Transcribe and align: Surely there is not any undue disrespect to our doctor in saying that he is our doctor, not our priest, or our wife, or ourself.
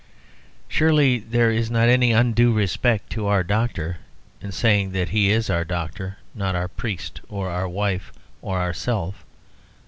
Surely 0.67 1.19
there 1.19 1.51
is 1.51 1.69
not 1.69 1.87
any 1.87 2.11
undue 2.11 2.49
disrespect 2.55 3.11
to 3.11 3.27
our 3.27 3.43
doctor 3.43 3.99
in 4.41 4.51
saying 4.51 4.93
that 4.93 5.09
he 5.09 5.29
is 5.29 5.47
our 5.47 5.63
doctor, 5.63 6.17
not 6.33 6.55
our 6.55 6.67
priest, 6.67 7.21
or 7.29 7.51
our 7.51 7.69
wife, 7.69 8.11
or 8.41 8.59
ourself. 8.59 9.23